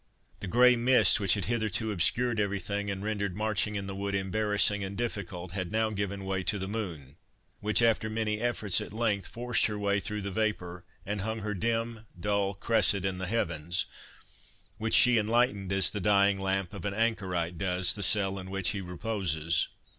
The 0.39 0.47
grey 0.47 0.75
mist, 0.75 1.19
which 1.19 1.35
had 1.35 1.45
hitherto 1.45 1.91
obscured 1.91 2.39
everything, 2.39 2.89
and 2.89 3.03
rendered 3.03 3.35
marching 3.37 3.75
in 3.75 3.85
the 3.85 3.93
wood 3.93 4.15
embarrassing 4.15 4.83
and 4.83 4.97
difficult, 4.97 5.51
had 5.51 5.71
now 5.71 5.91
given 5.91 6.25
way 6.25 6.41
to 6.45 6.57
the 6.57 6.67
moon, 6.67 7.17
which, 7.59 7.83
after 7.83 8.09
many 8.09 8.39
efforts, 8.41 8.81
at 8.81 8.93
length 8.93 9.27
forced 9.27 9.67
her 9.67 9.77
way 9.77 9.99
through 9.99 10.23
the 10.23 10.31
vapour, 10.31 10.83
and 11.05 11.21
hung 11.21 11.41
her 11.41 11.53
dim 11.53 12.07
dull 12.19 12.55
cresset 12.55 13.05
in 13.05 13.19
the 13.19 13.27
heavens, 13.27 13.85
which 14.79 14.95
she 14.95 15.19
enlightened, 15.19 15.71
as 15.71 15.91
the 15.91 16.01
dying 16.01 16.39
lamp 16.39 16.73
of 16.73 16.83
an 16.83 16.95
anchorite 16.95 17.59
does 17.59 17.93
the 17.93 18.01
cell 18.01 18.39
in 18.39 18.49
which 18.49 18.69
he 18.69 18.81
reposes. 18.81 19.67